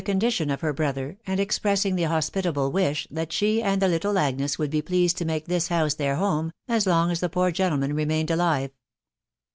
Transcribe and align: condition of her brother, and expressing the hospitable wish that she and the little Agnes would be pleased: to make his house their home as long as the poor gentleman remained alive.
condition 0.03 0.49
of 0.49 0.61
her 0.61 0.73
brother, 0.73 1.15
and 1.27 1.39
expressing 1.39 1.95
the 1.95 2.01
hospitable 2.05 2.71
wish 2.71 3.07
that 3.11 3.31
she 3.31 3.61
and 3.61 3.79
the 3.79 3.87
little 3.87 4.17
Agnes 4.17 4.57
would 4.57 4.71
be 4.71 4.81
pleased: 4.81 5.15
to 5.15 5.25
make 5.25 5.45
his 5.45 5.67
house 5.67 5.93
their 5.93 6.15
home 6.15 6.51
as 6.67 6.87
long 6.87 7.11
as 7.11 7.19
the 7.19 7.29
poor 7.29 7.51
gentleman 7.51 7.93
remained 7.93 8.31
alive. 8.31 8.71